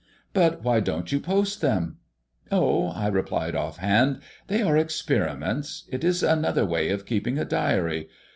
[0.33, 1.97] "But why don't you post them?"
[2.51, 5.87] "Oh," I replied offhand, "they are experiments.
[5.91, 8.09] It is another way of keeping a diary.